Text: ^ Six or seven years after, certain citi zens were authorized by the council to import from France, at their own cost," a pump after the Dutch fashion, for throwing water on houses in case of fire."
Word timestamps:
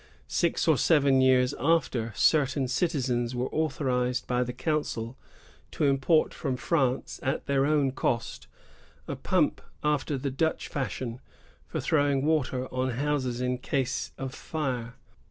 ^ 0.01 0.03
Six 0.27 0.67
or 0.67 0.79
seven 0.79 1.21
years 1.21 1.53
after, 1.59 2.11
certain 2.15 2.65
citi 2.65 2.97
zens 3.07 3.35
were 3.35 3.53
authorized 3.53 4.25
by 4.25 4.41
the 4.43 4.51
council 4.51 5.15
to 5.73 5.83
import 5.83 6.33
from 6.33 6.57
France, 6.57 7.19
at 7.21 7.45
their 7.45 7.67
own 7.67 7.91
cost," 7.91 8.47
a 9.07 9.15
pump 9.15 9.61
after 9.83 10.17
the 10.17 10.31
Dutch 10.31 10.67
fashion, 10.69 11.21
for 11.67 11.79
throwing 11.79 12.25
water 12.25 12.65
on 12.73 12.89
houses 12.89 13.41
in 13.41 13.59
case 13.59 14.11
of 14.17 14.33
fire." 14.33 14.95